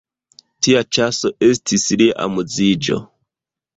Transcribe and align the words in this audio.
Tia 0.67 0.81
ĉaso 0.97 1.31
estis 1.49 1.85
lia 2.03 2.17
amuziĝo. 2.27 2.99